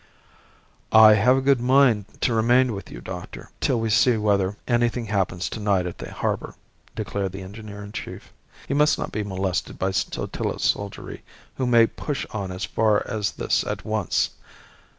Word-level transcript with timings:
"I 0.91 1.13
have 1.13 1.37
a 1.37 1.41
good 1.41 1.59
mind 1.61 2.05
to 2.21 2.33
remain 2.33 2.73
with 2.73 2.89
you, 2.89 3.01
doctor, 3.01 3.51
till 3.59 3.79
we 3.79 3.91
see 3.91 4.17
whether 4.17 4.57
anything 4.67 5.05
happens 5.05 5.47
to 5.49 5.59
night 5.59 5.85
at 5.85 5.99
the 5.99 6.11
harbour," 6.11 6.55
declared 6.95 7.33
the 7.33 7.43
engineer 7.43 7.83
in 7.83 7.91
chief. 7.91 8.33
"He 8.67 8.73
must 8.73 8.97
not 8.97 9.11
be 9.11 9.23
molested 9.23 9.77
by 9.77 9.91
Sotillo's 9.91 10.63
soldiery, 10.63 11.21
who 11.57 11.67
may 11.67 11.85
push 11.85 12.25
on 12.31 12.51
as 12.51 12.65
far 12.65 13.05
as 13.07 13.33
this 13.33 13.63
at 13.63 13.85
once. 13.85 14.31